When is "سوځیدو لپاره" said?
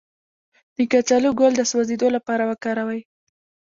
1.71-2.43